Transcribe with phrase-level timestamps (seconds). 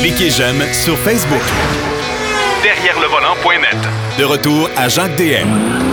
[0.00, 1.40] Cliquez j'aime sur Facebook.
[2.62, 3.76] Derrière le volant.net.
[4.18, 5.48] De retour à Jacques DM.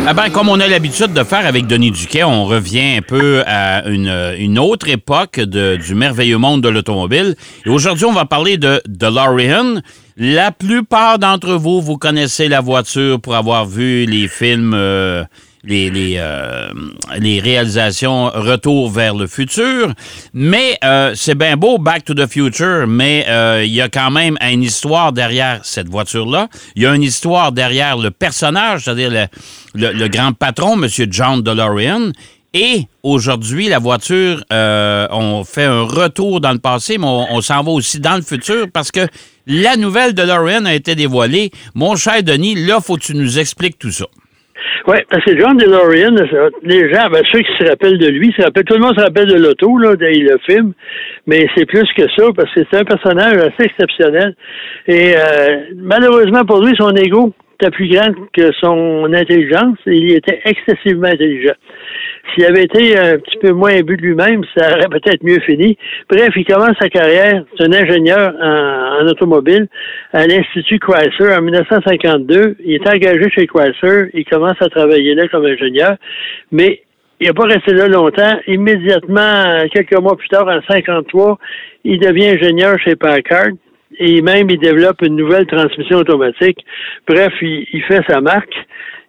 [0.08, 3.44] Ah ben, comme on a l'habitude de faire avec Denis Duquet, on revient un peu
[3.46, 7.36] à une, une autre époque de- du merveilleux monde de l'automobile.
[7.66, 9.82] Et aujourd'hui, on va parler de DeLorean.
[10.18, 15.24] La plupart d'entre vous, vous connaissez la voiture pour avoir vu les films, euh,
[15.68, 16.70] les, les, euh,
[17.20, 19.94] les réalisations Retour vers le futur.
[20.34, 24.10] Mais euh, c'est bien beau, Back to the Future, mais euh, il y a quand
[24.10, 26.48] même une histoire derrière cette voiture-là.
[26.75, 29.25] Il y a une histoire derrière le personnage, c'est-à-dire le,
[29.75, 30.88] le- le grand patron, M.
[31.11, 32.11] John DeLorean.
[32.53, 37.61] Et aujourd'hui, la voiture, euh, on fait un retour dans le passé, mais on, s'en
[37.61, 39.05] va aussi dans le futur parce que
[39.45, 41.52] la nouvelle DeLorean a été dévoilée.
[41.75, 44.05] Mon cher Denis, là, faut que tu nous expliques tout ça.
[44.88, 46.16] Oui, parce que John DeLorean,
[46.63, 49.03] les gens, ben, ceux qui se rappellent de lui, se rappellent, tout le monde se
[49.03, 50.73] rappelle de l'auto, là, le film,
[51.25, 54.35] mais c'est plus que ça, parce que c'est un personnage assez exceptionnel.
[54.88, 60.41] Et euh, malheureusement pour lui, son ego était plus grand que son intelligence, il était
[60.45, 61.56] excessivement intelligent.
[62.33, 65.78] S'il avait été un petit peu moins imbu de lui-même, ça aurait peut-être mieux fini.
[66.09, 69.67] Bref, il commence sa carrière, c'est un ingénieur en, automobile
[70.14, 72.58] à l'Institut Chrysler en 1952.
[72.64, 75.95] Il est engagé chez Chrysler, il commence à travailler là comme ingénieur,
[76.52, 76.81] mais
[77.19, 78.39] il n'a pas resté là longtemps.
[78.47, 81.39] Immédiatement, quelques mois plus tard, en 53,
[81.84, 83.50] il devient ingénieur chez Packard
[84.00, 86.59] et même il développe une nouvelle transmission automatique.
[87.08, 88.53] Bref, il fait sa marque.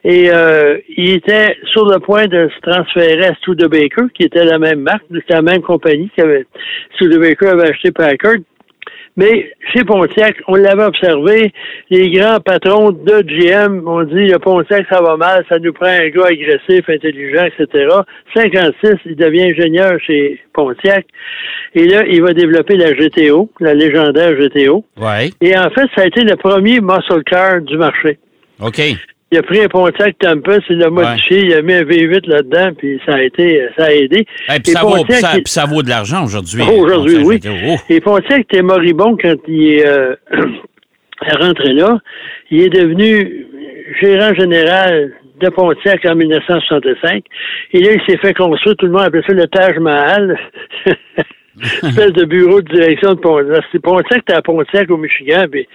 [0.05, 4.59] Et euh, il était sur le point de se transférer à Studebaker, qui était la
[4.59, 6.47] même marque, c'était la même compagnie qu'avait
[6.95, 8.37] Studebaker avait acheté Packard.
[9.19, 11.53] Mais chez Pontiac, on l'avait observé,
[11.91, 15.89] les grands patrons de GM ont dit le Pontiac, ça va mal, ça nous prend
[15.89, 17.89] un gars agressif, intelligent, etc.
[18.37, 21.05] 56, il devient ingénieur chez Pontiac.
[21.75, 24.85] Et là, il va développer la GTO, la légendaire GTO.
[24.97, 25.31] Ouais.
[25.41, 28.21] Et en fait, ça a été le premier muscle car du marché.
[28.61, 28.81] OK.
[29.31, 32.71] Il a pris un Pontiac Tempest, il l'a modifié, il a mis un V8 là-dedans,
[32.79, 34.21] puis ça a été, ça a aidé.
[34.49, 36.63] Et puis Et ça, vaut, Pontiac, ça, il- puis ça vaut de l'argent aujourd'hui.
[36.67, 37.41] Oh, aujourd'hui, oui.
[37.69, 37.77] oh.
[37.91, 40.15] Et Pontiac était moribond quand il est euh,
[41.41, 41.99] rentré là.
[42.51, 43.47] Il est devenu
[44.01, 47.23] gérant général de Pontiac en 1965.
[47.75, 50.39] Et là, il s'est fait construire, tout le monde appelait ça le Taj Mahal.
[51.63, 53.63] espèce de bureau de direction de Pontiac.
[53.83, 55.67] Pontiac, c'était à Pontiac au Michigan, puis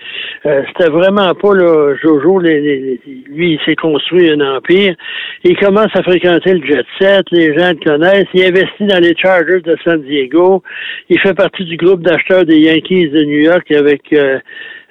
[0.45, 4.95] euh, c'était vraiment pas là, Jojo, les- les- les- lui, il s'est construit un empire.
[5.43, 8.27] Il commence à fréquenter le jet set, les gens le connaissent.
[8.33, 10.63] Il investit dans les Chargers de San Diego.
[11.09, 14.39] Il fait partie du groupe d'acheteurs des Yankees de New York avec euh,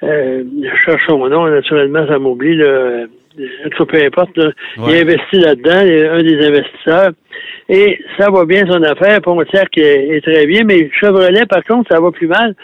[0.02, 3.08] euh, je cherche son nom, naturellement, ça m'oublie le
[3.66, 4.36] en tout cas, peu importe.
[4.36, 4.50] là.
[4.76, 5.00] Il Ouais.
[5.02, 7.10] investit là-dedans, il est un des investisseurs.
[7.68, 9.20] Et ça va bien son affaire.
[9.22, 12.54] Pontiac est, est très bien, mais Chevrolet, par contre, ça va plus mal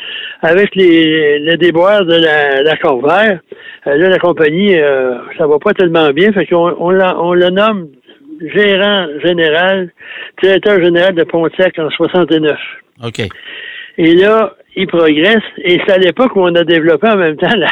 [0.42, 3.40] avec les, les déboires de la, la Corvair.
[3.86, 6.32] Euh, là, la compagnie, euh, ça va pas tellement bien.
[6.32, 7.88] Fait qu'on on le nomme
[8.54, 9.90] gérant général,
[10.42, 12.56] directeur général de Pontiac en 69.
[13.04, 13.20] OK.
[13.98, 15.42] Et là, il progresse.
[15.64, 17.68] Et c'est à l'époque où on a développé en même temps la,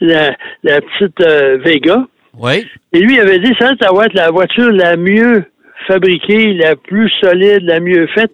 [0.00, 2.06] la, la petite euh, Vega.
[2.38, 2.66] Oui.
[2.92, 5.44] Et lui, il avait dit, ça, ça va être la voiture la mieux
[5.86, 8.32] fabriquée, la plus solide, la mieux faite.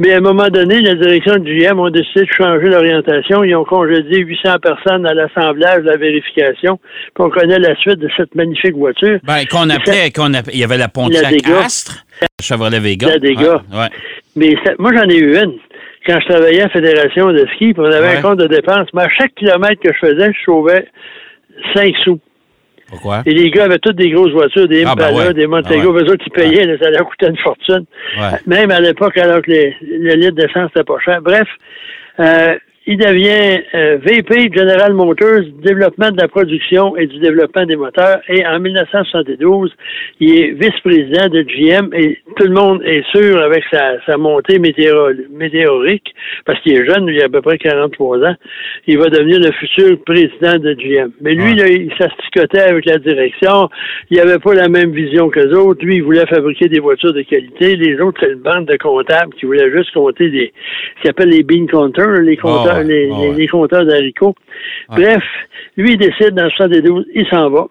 [0.00, 3.42] Mais à un moment donné, la direction du GM ont décidé de changer l'orientation.
[3.42, 6.78] Ils ont congédié 800 personnes à l'assemblage, la vérification.
[7.14, 9.18] Puis on connaît la suite de cette magnifique voiture.
[9.24, 11.58] Ben, qu'on appelait, qu'on appelait- il y avait la Pontiac La Vega.
[11.64, 12.04] Astre,
[12.40, 13.08] Chevrolet Vega.
[13.08, 13.62] La Vega.
[13.72, 13.88] Ouais, ouais.
[14.36, 15.54] Mais ça- moi, j'en ai eu une.
[16.08, 18.16] Quand je travaillais à la Fédération de ski, on avait Ouais.
[18.16, 18.88] un compte de dépenses.
[18.94, 20.86] Mais à chaque kilomètre que je faisais, je sauvais
[21.74, 22.18] 5 sous.
[22.88, 23.22] Pourquoi?
[23.26, 25.34] Et les gars avaient toutes des grosses voitures, des Ah, ben ouais.
[25.34, 26.02] des Montego, Ah ouais.
[26.02, 27.84] eux autres, ils payaient, là, ça leur coûtait une fortune.
[28.46, 31.20] Même à l'époque, alors que les, le litre d'essence n'était pas cher.
[31.20, 31.46] Bref,
[32.20, 32.54] euh,
[32.90, 38.20] il devient euh, VP General Motors, développement de la production et du développement des moteurs.
[38.30, 39.70] Et en 1972,
[40.20, 44.58] il est vice-président de GM et tout le monde est sûr avec sa, sa montée
[44.58, 46.14] météoro- météorique,
[46.46, 48.34] parce qu'il est jeune, il a à peu près 43 ans,
[48.86, 51.10] il va devenir le futur président de GM.
[51.20, 51.54] Mais lui, Ouais.
[51.56, 53.68] là, il s'asticotait avec la direction,
[54.10, 55.84] il n'avait pas la même vision que les autres.
[55.84, 57.76] Lui, il voulait fabriquer des voitures de qualité.
[57.76, 60.52] Les autres, c'est une bande de comptables qui voulaient juste compter des,
[60.96, 62.84] ce qu'ils appellent les bean counters, les compteurs, ouais.
[62.84, 63.34] les, les- ouais.
[63.36, 64.34] les compteurs d'haricots.
[64.88, 65.22] Bref,
[65.76, 67.66] lui, il décide dans 72, il s'en va.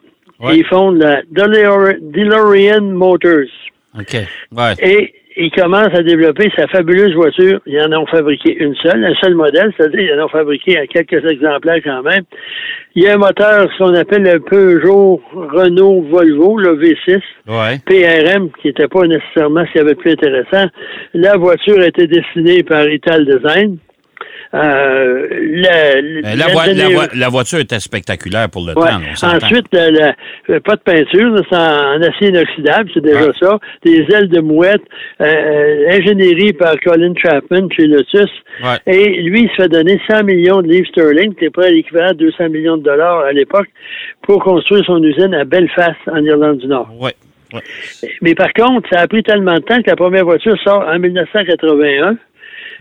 [0.51, 3.47] Et il fonde la DeLore- DeLorean Motors.
[3.97, 4.13] OK.
[4.55, 4.73] Ouais.
[4.83, 7.59] Et il commence à développer sa fabuleuse voiture.
[7.65, 10.85] Ils en ont fabriqué une seule, un seul modèle, c'est-à-dire ils en ont fabriqué à
[10.87, 12.23] quelques exemplaires quand même.
[12.95, 17.21] Il y a un moteur, ce qu'on appelle le Peugeot Renault Volvo, le V6.
[17.47, 17.79] Ouais.
[17.85, 20.67] PRM, qui n'était pas nécessairement ce qu'il y avait de plus intéressant.
[21.15, 23.77] La voiture a été dessinée par Ital Design.
[24.53, 26.01] Euh, la,
[26.35, 28.87] la, vo- la vo- la voiture était spectaculaire pour le Ouais.
[28.89, 28.99] temps.
[29.23, 29.35] on.
[29.35, 33.33] Ensuite, euh, pas de peinture, c'est en, en acier inoxydable, c'est déjà Ouais.
[33.41, 33.59] ça.
[33.83, 34.81] Des ailes de mouette,
[35.21, 38.29] euh, euh, ingénierie par Colin Chapman chez Lotus.
[38.63, 38.77] Ouais.
[38.87, 41.71] Et lui, il se fait donner 100 millions de livres sterling, qui est près à
[41.71, 43.67] l'équivalent de 200 millions de dollars à l'époque,
[44.21, 46.89] pour construire son usine à Belfast, en Irlande du Nord.
[46.99, 47.13] Ouais.
[48.21, 50.99] Mais par contre, ça a pris tellement de temps que la première voiture sort en
[50.99, 52.17] 1981.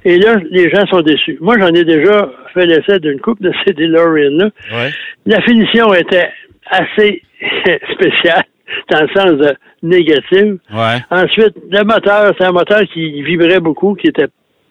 [0.07, 1.37] Et là, les gens sont déçus.
[1.41, 4.51] Moi, j'en ai déjà fait l'essai d'une coupe de ces DeLorean-là.
[4.73, 4.93] Ouais.
[5.27, 6.31] La finition était
[6.71, 7.23] assez
[7.93, 8.45] spéciale,
[8.89, 10.61] dans le sens de négatif.
[10.73, 10.99] Ouais.
[11.11, 14.29] Ensuite, le moteur, c'est un moteur qui vibrait beaucoup, qui était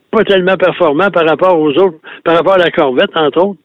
[0.10, 3.60] pas tellement performant par rapport aux autres, par rapport à la Corvette, entre autres.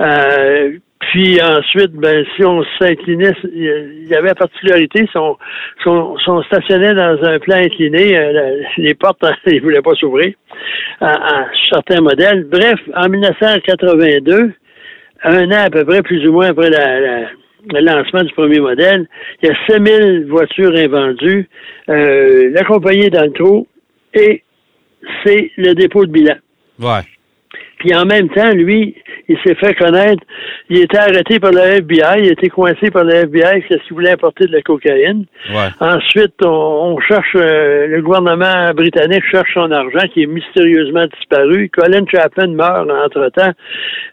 [0.00, 0.78] Euh,
[1.10, 5.36] puis ensuite, ben, si on s'inclinait, il y avait la particularité, si on,
[5.82, 9.94] si on- si on stationnait dans un plan incliné, euh, les portes, ne voulaient pas
[9.94, 10.32] s'ouvrir
[11.00, 12.44] à certains modèles.
[12.50, 14.52] Bref, en 1982,
[15.24, 17.28] un an à peu près, plus ou moins après la- la-
[17.72, 19.06] le lancement du premier modèle,
[19.42, 21.48] il y a 5000 voitures invendues.
[21.88, 23.66] Euh, la compagnie est dans le trou
[24.14, 24.42] et
[25.24, 26.34] c'est le dépôt de bilan.
[26.80, 27.02] Ouais.
[27.84, 28.94] Puis en même temps, lui,
[29.28, 30.22] il s'est fait connaître.
[30.70, 33.94] Il était arrêté par le FBI, il a été coincé par le FBI parce qu'il
[33.94, 35.24] voulait importer de la cocaïne.
[35.52, 35.68] Ouais.
[35.80, 41.68] Ensuite, on, on cherche, euh, le gouvernement britannique cherche son argent qui est mystérieusement disparu.
[41.76, 43.50] Colin Chapman meurt entre-temps.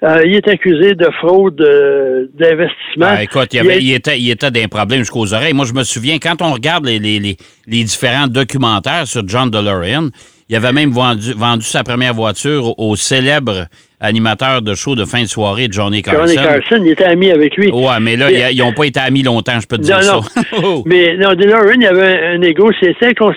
[0.04, 3.06] Euh, il est accusé de fraude euh, d'investissement.
[3.18, 5.54] Ah, écoute, il, y Il a- avait, il, était, il était d'un problème jusqu'aux oreilles.
[5.54, 7.38] Moi, je me souviens, quand on regarde les, les, les,
[7.68, 10.08] les différents documentaires sur John DeLorean,
[10.50, 13.68] il avait même vendu, vendu sa première voiture au, au célèbre
[14.00, 16.22] animateur de show de fin de soirée, Johnny Carson.
[16.26, 17.70] Johnny Carson, il était ami avec lui.
[17.72, 20.16] Ouais, mais là, ils- ils n'ont pas été amis longtemps, je peux te dire Non,
[20.16, 20.22] non.
[20.22, 20.42] ça.
[20.64, 20.84] Oh.
[20.86, 23.34] Mais non, DeLorean, il y avait un, un ça qu'on-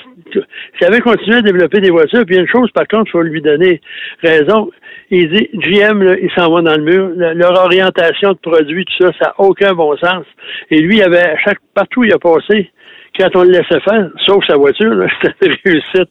[0.79, 3.43] S'il avait continué à développer des voitures, puis une chose, par contre, il faut lui
[3.43, 3.81] donner
[4.23, 4.71] raison.
[5.11, 7.11] Il dit, GM, là, il s'en va dans le mur.
[7.15, 10.25] Le- leur orientation de produits, tout ça, ça n'a aucun bon sens.
[10.71, 12.71] Et lui, il avait, à chaque, partout où il a passé,
[13.19, 16.11] quand on le laissait faire, sauf sa voiture, c'était une réussite.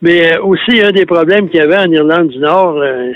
[0.00, 3.12] Mais euh, aussi, un des problèmes qu'il y avait en Irlande du Nord, euh,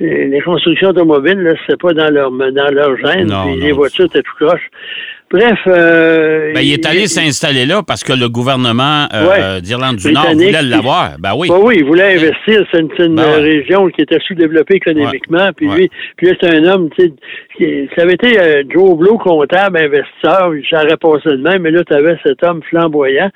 [0.00, 3.54] euh, les constructions automobiles, c'était pas dans leur dans leur Non, puis non.
[3.56, 4.70] les voitures étaient tout croches.
[5.34, 9.60] Bref, euh, Ben, il est allé s'installer là parce que le gouvernement euh, Ouais.
[9.60, 11.16] d'Irlande du Nord voulait l'avoir.
[11.18, 11.48] Ben oui.
[11.50, 12.64] Oui, oui, il voulait investir.
[12.72, 13.36] C'est une, Ben ouais.
[13.40, 15.50] région qui était sous-développée économiquement.
[15.56, 17.12] Puis lui, puis là, c'est un homme, tu
[17.58, 21.72] sais, ça avait été euh, Joe Blow, comptable, investisseur, ça aurait passé de même, mais
[21.72, 23.30] là, tu avais cet homme flamboyant.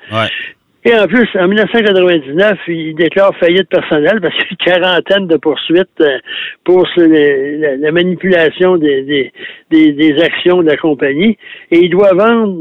[0.85, 5.27] Et en plus, en 1999, il déclare faillite personnelle parce qu'il y a une quarantaine
[5.27, 6.19] de poursuites euh,
[6.63, 9.31] pour la, la manipulation des,
[9.69, 11.37] des actions de la compagnie.
[11.71, 12.55] Et il doit vendre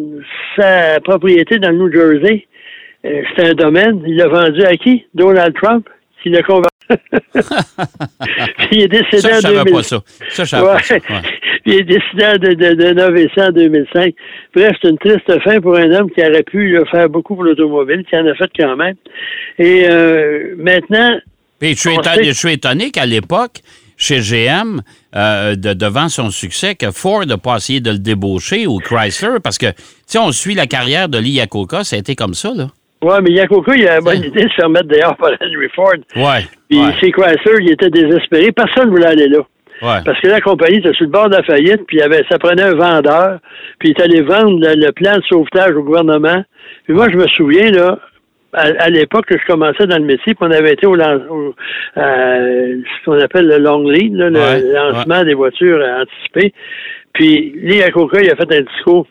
[0.57, 2.47] sa propriété dans le New Jersey.
[3.05, 4.03] Euh, C'est un domaine.
[4.05, 5.07] Il l'a vendu à qui?
[5.15, 5.89] Donald Trump,
[6.43, 6.69] convaincu.
[8.59, 9.73] Puis il est décédé Ça, je en savais 2000.
[9.75, 10.01] pas ça.
[10.31, 10.95] Ça, je savais pas ça.
[10.95, 11.03] Ouais.
[11.11, 11.23] Ouais.
[11.65, 14.15] Puis il est décédé de, de, de 9 et 100 en 2005.
[14.55, 17.45] Bref, c'est une triste fin pour un homme qui aurait pu là, faire beaucoup pour
[17.45, 18.95] l'automobile, qui en a fait quand même.
[19.59, 21.19] Et euh, maintenant,
[21.61, 23.61] Puis je suis, On étonné, sait- je suis étonné qu'à l'époque,
[23.97, 24.81] chez GM,
[25.17, 29.39] euh, de- devant son succès, que Ford n'a pas essayé de le débaucher ou Chrysler,
[29.43, 29.75] parce que, tu
[30.07, 32.69] sais, on suit la carrière de Lee Iacocca, ça a été comme ça, là.
[33.03, 35.69] Ouais, mais Yacoca, il a la bonne idée de se faire mettre dehors par Henry
[35.75, 35.93] Ford.
[36.17, 36.45] Ouais.
[36.69, 38.53] Puis ouais, chez Chrysler, il était désespéré.
[38.53, 39.39] Personne ne voulait aller là.
[39.39, 40.03] ouais.
[40.05, 42.39] Parce que la compagnie était sur le bord de la faillite, puis il avait, ça
[42.39, 43.39] prenait un vendeur,
[43.79, 46.45] puis il est allé vendre le, le plan de sauvetage au gouvernement.
[46.85, 47.99] Puis moi, je me souviens, là,
[48.55, 51.55] à, à l'époque que je commençais dans le métier, puis on avait été au, au-
[51.99, 56.53] euh, ce qu'on appelle le long lead, là, le Ouais, lancement des voitures anticipées.
[57.13, 59.07] Puis Lee Iacocca, il a fait un discours,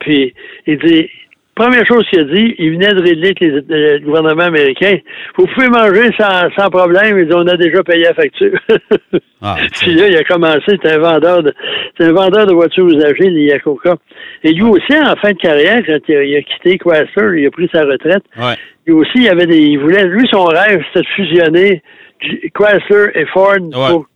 [0.00, 0.34] puis
[0.66, 1.08] il dit
[1.54, 3.50] Première chose qu'il a dit, il venait de régler avec les-
[3.98, 4.96] le gouvernement américain.
[5.36, 7.18] Vous pouvez manger sans, sans problème.
[7.18, 8.58] Il dit, on a déjà payé la facture.
[9.40, 11.52] Ah, Puis là, il a commencé, c'était un vendeur de,
[11.96, 13.96] c'était un vendeur de voitures usagées, les Yakoka.
[14.42, 17.46] Et lui aussi, en fin de carrière, quand il a, il a quitté Chrysler, il
[17.46, 18.24] a pris sa retraite.
[18.36, 18.54] ouais.
[18.86, 21.82] Lui aussi, il avait des, il voulait, lui, son rêve, c'était de fusionner
[22.54, 23.56] Chrysler et Ford
[23.90, 24.06] pour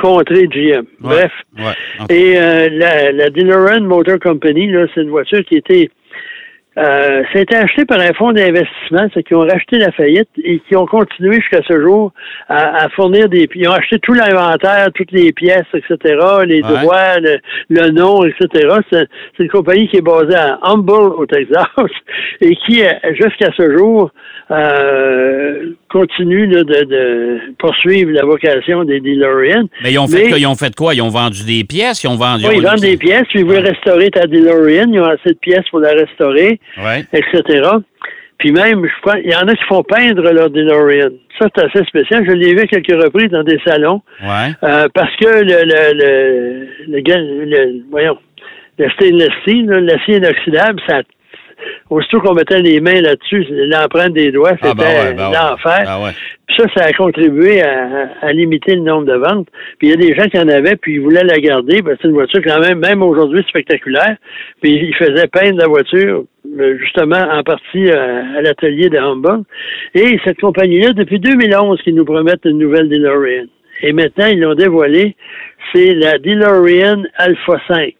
[0.00, 0.84] contrer GM.
[1.02, 1.28] Ouais.
[1.56, 1.74] Bref.
[2.10, 5.90] Et euh, la, la DeLorean Motor Company, là, c'est une voiture qui était
[6.78, 10.76] euh, été acheté par un fonds d'investissement, ceux qui ont racheté la faillite et qui
[10.76, 12.12] ont continué jusqu'à ce jour
[12.48, 15.96] à, à fournir des Ils ont acheté tout l'inventaire, toutes les pièces, etc.,
[16.46, 16.80] les Ouais.
[16.80, 17.38] droits, le,
[17.70, 18.68] le nom, etc.
[18.92, 19.06] C'est
[19.36, 21.66] c'est une compagnie qui est basée à Humble, au Texas,
[22.40, 24.10] et qui, euh, jusqu'à ce jour,
[24.50, 29.64] euh, continue là, de, de poursuivre la vocation des DeLorean.
[29.82, 30.38] Mais ils ont, fait, Mais- quoi?
[30.38, 30.94] ils ont fait quoi?
[30.94, 32.02] Ils ont vendu des pièces?
[32.04, 32.44] Ils ont vendu.
[32.46, 33.70] Oui, ils vendent des pièces, puis ils veulent Ouais.
[33.70, 37.04] restaurer ta DeLorean, ils ont assez de pièces pour la restaurer, Ouais.
[37.12, 37.70] etc.
[38.38, 41.10] Puis même, je il y en a qui font peindre leur DeLorean.
[41.38, 42.24] Ça, c'est assez spécial.
[42.24, 44.00] Je l'ai vu à quelques reprises dans des salons.
[44.22, 44.52] Ouais.
[44.62, 47.00] Euh, parce que le, le, le,
[47.44, 48.18] le, voyons,
[48.78, 51.02] le stainless steel, l'acier inoxydable, ça,
[51.90, 55.34] aussitôt qu'on mettait les mains là-dessus, l'empreinte des doigts, c'était Ah, ben ouais, ben ouais.
[55.34, 55.84] l'enfer.
[55.86, 56.10] Ah ouais.
[56.46, 59.48] Puis ça, ça a contribué à, à limiter le nombre de ventes.
[59.78, 61.96] Puis il y a des gens qui en avaient, puis ils voulaient la garder, parce
[61.96, 64.16] que c'est une voiture quand même, même aujourd'hui, spectaculaire.
[64.62, 66.24] Puis ils faisaient peindre la voiture,
[66.58, 69.42] euh, justement, en partie euh, à l'atelier de Hamburg.
[69.94, 73.46] Et cette compagnie-là, depuis 2011, qui nous promettent une nouvelle DeLorean.
[73.82, 75.14] Et maintenant, ils l'ont dévoilé,
[75.72, 77.94] c'est la DeLorean Alpha 5.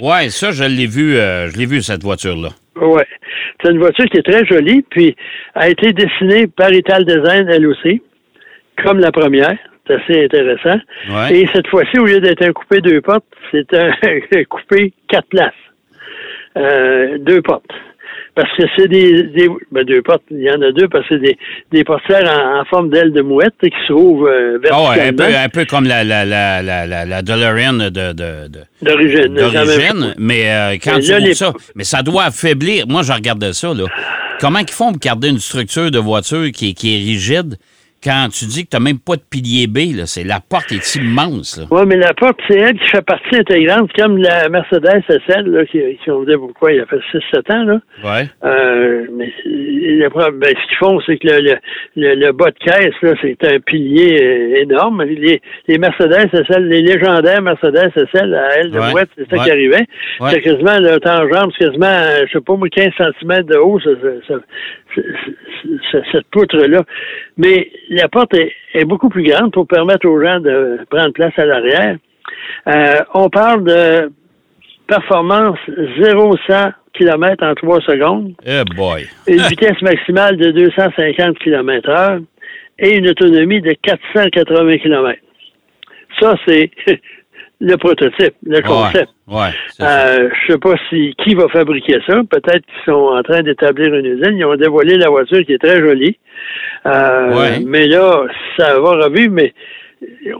[0.00, 2.48] Ouais, ça, je l'ai vu, euh, je l'ai vu, cette voiture-là.
[2.76, 3.06] Ouais.
[3.62, 5.14] C'est une voiture qui est très jolie, puis
[5.54, 8.02] a été dessinée par Ital Design, elle aussi,
[8.82, 9.56] comme la première.
[9.86, 10.80] C'est assez intéressant.
[11.10, 11.40] Ouais.
[11.40, 13.90] Et cette fois-ci, au lieu d'être un coupé deux portes, c'est un
[14.48, 15.52] coupé quatre places.
[16.56, 17.72] Euh, deux portes.
[18.34, 21.16] Parce que c'est des, des ben deux portes, il y en a deux parce que
[21.16, 21.36] c'est des,
[21.70, 25.12] des portières en, en forme d'aile de mouette qui se trouvent euh, Ah ouais, un
[25.12, 28.48] verticalement peu, un peu comme la, la, la, la, la, la DeLorean de, de,
[28.80, 29.34] d'origine.
[29.34, 32.86] D'origine, mais euh, quand Mais tu là, ouvres les- ça, mais ça doit affaiblir.
[32.88, 33.84] Moi, je regardais ça, là.
[34.40, 37.56] Comment ils font pour garder une structure de voiture qui, qui est rigide?
[38.02, 40.06] Quand tu dis que tu n'as même pas de pilier B, là?
[40.06, 41.60] C'est, la porte est immense.
[41.70, 45.64] Oui, mais la porte, c'est elle qui fait partie intégrante, comme la Mercedes SL, là,
[45.66, 47.80] qui, qui on disait pourquoi il y a fait 6-7 ans, là.
[48.04, 48.28] Ouais.
[48.44, 51.54] Euh, mais le problème- ben, ce qu'ils font, c'est que le, le,
[51.96, 55.02] le, le bas de caisse, là, c'est un pilier euh, énorme.
[55.04, 58.90] Les, les Mercedes SL, les légendaires Mercedes SL à aile de Ouais.
[58.90, 59.44] mouette, c'est ça Ouais.
[59.44, 59.86] qui arrivait.
[60.30, 63.78] C'est quasiment le tangente, c'est quasiment, euh, je sais pas moi, 15 cm de haut,
[63.80, 64.42] ça, ça- ça-
[64.94, 65.02] ça-
[65.92, 66.82] ça- cette poutre-là.
[67.36, 71.32] Mais la porte est, est beaucoup plus grande pour permettre aux gens de prendre place
[71.38, 71.96] à l'arrière.
[72.68, 74.12] Euh, on parle de
[74.86, 79.06] performance 0-100 km en 3 secondes, Eh boy.
[79.26, 82.18] une vitesse maximale de 250 km heure
[82.78, 85.18] et une autonomie de 480 km.
[86.20, 86.70] Ça, c'est
[87.64, 89.08] le prototype, le concept.
[89.28, 89.50] Ouais, ouais.
[89.80, 92.16] Euh, je sais pas si qui va fabriquer ça.
[92.28, 94.36] Peut-être qu'ils sont en train d'établir une usine.
[94.36, 96.18] Ils ont dévoilé la voiture qui est très jolie.
[96.86, 97.60] Euh, Ouais.
[97.64, 98.24] Mais là,
[98.58, 99.54] ça va revu, mais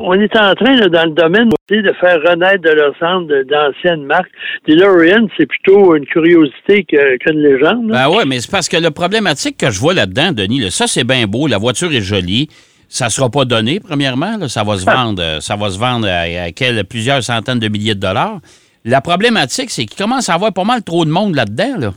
[0.00, 4.04] on est en train, là, dans le domaine de faire renaître de leur centre d'anciennes
[4.04, 4.30] marques.
[4.66, 7.88] DeLorean, c'est plutôt une curiosité qu'une légende.
[7.88, 8.08] là.
[8.08, 10.86] Ben ouais, mais c'est parce que le problématique que je vois là-dedans, Denis, là, ça
[10.88, 12.48] c'est bien beau, la voiture est jolie.
[12.94, 14.36] Ça sera pas donné, premièrement.
[14.38, 14.48] là.
[14.48, 14.94] ça va se Ah.
[14.94, 18.40] vendre, euh, ça va se vendre à, à quel- plusieurs centaines de milliers de dollars.
[18.84, 21.78] La problématique, c'est qu'il commence à avoir pas mal trop de monde là-dedans.
[21.78, 21.90] Là.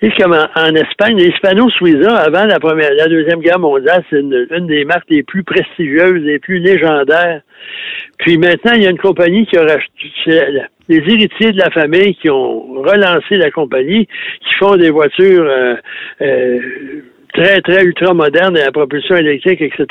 [0.00, 1.34] C'est comme en, en Espagne, les
[1.76, 5.42] Suiza, avant la première, la deuxième guerre mondiale, c'est une, une des marques les plus
[5.44, 7.42] prestigieuses, les plus légendaires.
[8.20, 12.14] Puis maintenant, il y a une compagnie qui a racheté, les héritiers de la famille
[12.14, 15.74] qui ont relancé la compagnie, qui font des voitures euh,
[16.22, 16.58] euh,
[17.32, 19.86] très, très ultra modernes et à propulsion électrique, etc.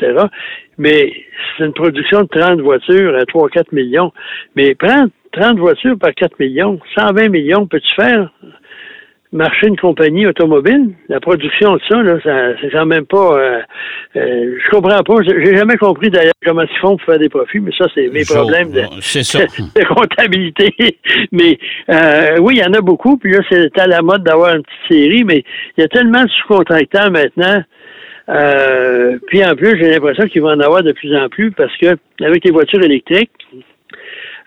[0.78, 1.14] Mais
[1.58, 4.12] c'est une production de 30 voitures à 3-4 millions.
[4.56, 8.32] Mais prends 30 voitures par 4 millions, 120 millions, peux-tu faire
[9.32, 13.38] marcher une compagnie automobile, la production de ça, là, ça c'est quand même pas.
[13.38, 13.60] Euh,
[14.16, 15.22] euh, je comprends pas.
[15.22, 18.26] J'ai jamais compris d'ailleurs comment ils font pour faire des profits, mais ça, c'est mes
[18.26, 19.40] problèmes de, C'est ça.
[19.58, 20.74] de comptabilité.
[21.32, 21.60] mais
[21.90, 24.64] euh, oui, il y en a beaucoup, puis là, c'est à la mode d'avoir une
[24.64, 25.44] petite série, mais
[25.78, 27.64] il y a tellement de sous-contractants maintenant.
[28.30, 31.76] Euh, puis en plus, j'ai l'impression qu'il va en avoir de plus en plus parce
[31.78, 33.32] que avec les voitures électriques,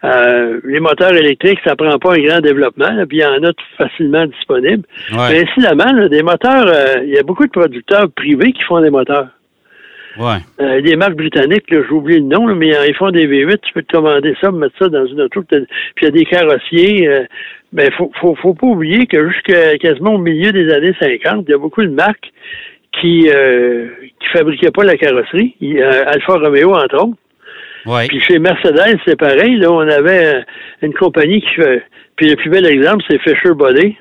[0.05, 3.43] euh, les moteurs électriques, ça prend pas un grand développement, là, puis il y en
[3.43, 4.85] a tout facilement disponibles.
[5.13, 5.29] Ouais.
[5.31, 8.81] Mais incidemment, là, des moteurs, euh, il y a beaucoup de producteurs privés qui font
[8.81, 9.29] des moteurs.
[10.19, 10.39] Ouais.
[10.61, 13.27] Euh, des marques britanniques, là, j'ai oublié le nom, là, mais euh, ils font des
[13.27, 15.65] V8, tu peux te commander ça, mettre ça dans une auto, puis
[16.01, 17.09] il y a des carrossiers.
[17.09, 17.25] Euh,
[17.73, 21.53] ben, faut, faut, faut pas oublier que jusqu'à quasiment au milieu des années 50, il
[21.53, 22.31] y a beaucoup de marques
[23.01, 23.87] qui euh,
[24.21, 25.55] qui fabriquaient pas la carrosserie.
[25.63, 27.17] Il- Alfa Romeo, entre autres.
[28.09, 29.57] Puis chez Mercedes, c'est pareil.
[29.57, 30.45] Là, on avait
[30.83, 31.83] une compagnie qui fait.
[32.17, 33.97] Puis le plus bel exemple, c'est Fisher Body,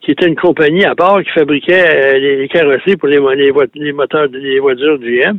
[0.00, 3.20] qui était une compagnie à part qui fabriquait euh, les, carrosseries pour les,
[3.74, 5.38] les, moteurs des voitures GM,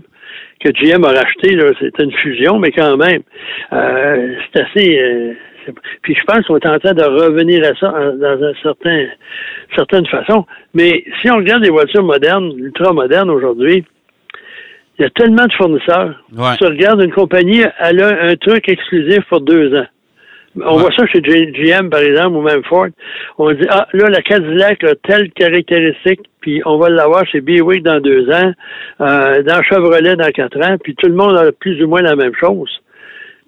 [0.63, 1.57] que GM a racheté.
[1.79, 3.21] C'était une fusion, mais quand même,
[3.73, 4.99] euh, c'est assez.
[4.99, 5.33] euh,
[6.03, 9.07] puis je pense qu'on est en train de revenir à ça dans un certain
[9.75, 10.45] certaine façon.
[10.75, 13.83] Mais si on regarde les voitures modernes, ultra modernes aujourd'hui,
[14.97, 16.15] il y a tellement de fournisseurs.
[16.35, 16.55] Ouais.
[16.57, 19.85] Tu regardes une compagnie, elle a un truc exclusif pour deux ans.
[20.57, 20.83] On Ouais.
[20.83, 22.87] voit ça chez GM, par exemple, ou même Ford.
[23.37, 27.83] On dit, ah, là, la Cadillac a telle caractéristique, puis on va l'avoir chez Buick
[27.83, 28.53] dans deux ans,
[29.01, 32.15] euh, dans Chevrolet dans quatre ans, puis tout le monde a plus ou moins la
[32.15, 32.69] même chose.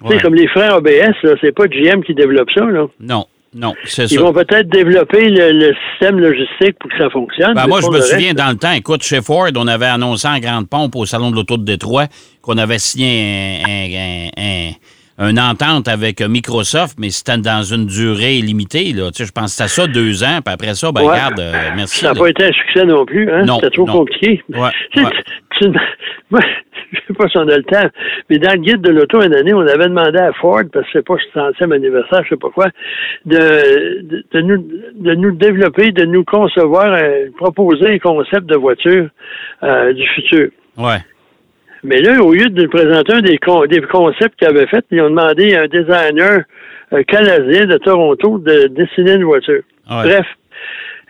[0.06, 2.88] Tu sais, comme les freins ABS, là, c'est pas GM qui développe ça, là.
[3.00, 3.24] Non.
[3.57, 4.21] Non, c'est Ils ça.
[4.21, 7.53] vont peut-être développer le, le système logistique pour que ça fonctionne.
[7.55, 10.27] Ben, moi, je me souviens, reste, dans le temps, écoute, chez Ford, on avait annoncé
[10.27, 12.05] en grande pompe au Salon de l'Auto de Détroit
[12.41, 14.71] qu'on avait signé un, un- un- un-
[15.19, 18.93] une entente avec Microsoft, mais c'était dans une durée limitée.
[18.93, 19.09] Là.
[19.12, 21.09] Tu sais, je pense que c'était ça deux ans, puis après ça, ben Ouais.
[21.12, 22.00] regarde, euh, merci.
[22.01, 23.31] Ça n'a pas été un succès non plus.
[23.31, 23.45] Hein?
[23.45, 23.93] Non, C'était trop non.
[23.93, 24.43] compliqué.
[24.50, 25.12] Ouais, Tu sais, ouais.
[25.59, 25.79] tu- tu-
[26.29, 26.39] moi,
[26.93, 27.89] je sais pas si on a le temps,
[28.29, 30.91] mais dans le guide de l'auto une année, on avait demandé à Ford, parce que
[30.93, 32.67] c'est pas son centième anniversaire, je sais pas quoi,
[33.25, 34.57] de, de, de nous,
[34.95, 39.07] de nous développer, de nous concevoir, euh, proposer un concept de voiture
[39.63, 40.50] euh, du futur.
[40.77, 41.00] Ouais.
[41.84, 44.84] Mais là, au lieu de nous présenter un des, con- des concepts qu'ils avaient fait,
[44.91, 46.41] ils ont demandé à un designer
[46.93, 49.62] euh, canadien de Toronto de dessiner une voiture.
[49.89, 50.03] Ouais.
[50.03, 50.25] Bref.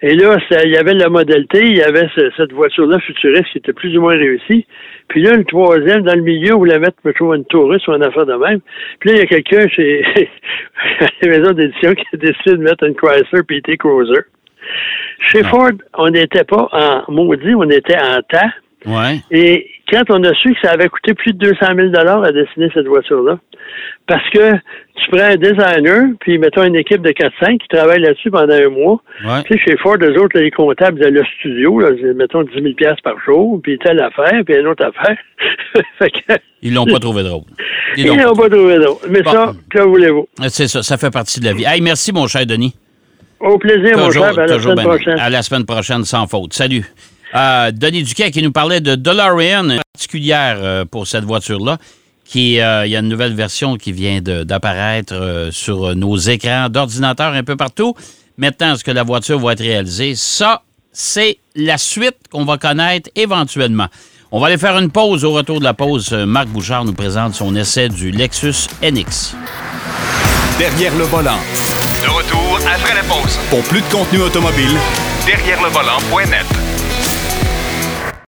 [0.03, 3.47] Et là, il y avait la Model T, il y avait ce- cette voiture-là futuriste
[3.51, 4.67] qui était plus ou moins réussie.
[5.07, 8.03] Puis là, le troisième, dans le milieu, on voulait mettre, trouve, une touriste ou une
[8.03, 8.59] affaire de même.
[8.99, 10.03] Puis là, il y a quelqu'un chez
[11.21, 14.21] les maisons d'édition qui a décidé de mettre une Chrysler PT Cruiser.
[15.21, 15.47] Chez Ah.
[15.47, 18.49] Ford, on n'était pas en maudit, on était en temps.
[18.87, 19.19] Ouais.
[19.31, 22.69] Et quand on a su que ça avait coûté plus de 200 000 à dessiner
[22.73, 23.37] cette voiture-là,
[24.07, 28.31] parce que tu prends un designer, puis mettons une équipe de 4-5 qui travaille là-dessus
[28.31, 29.01] pendant un mois.
[29.25, 29.43] Ouais.
[29.43, 32.73] Tu sais, chez Ford, eux autres, les comptables de le studio, là, mettons 10 000
[33.03, 35.17] par jour, puis telle affaire, puis une autre affaire.
[35.99, 37.43] fait que, Ils l'ont pas trouvé drôle.
[37.97, 39.05] Ils ils l'ont pas trouvé d'autre.
[39.09, 39.31] Mais Bon.
[39.31, 40.27] ça, que voulez-vous?
[40.47, 41.65] C'est ça, ça fait partie de la vie.
[41.65, 42.73] Hey, merci, mon cher Denis.
[43.39, 45.19] Au plaisir, mon cher, à la semaine prochaine.
[45.19, 46.53] À la semaine prochaine, sans faute.
[46.53, 46.85] Salut.
[47.35, 51.77] Euh, Denis Duquet qui nous parlait de DeLorean particulière euh, pour cette voiture-là.
[52.25, 56.67] Qui, euh, il y a une nouvelle version qui vient d'apparaître euh, sur nos écrans
[56.67, 57.95] d'ordinateur un peu partout.
[58.37, 60.13] Maintenant, est-ce que la voiture va être réalisée?
[60.15, 63.87] Ça, c'est la suite qu'on va connaître éventuellement.
[64.31, 65.23] On va aller faire une pause.
[65.23, 69.35] Au retour de la pause, Marc Bouchard nous présente son essai du Lexus NX.
[70.59, 71.39] Derrière le volant.
[72.03, 73.39] De retour après la pause.
[73.49, 74.75] Pour plus de contenu automobile,
[75.25, 76.86] Derrière le volant.net.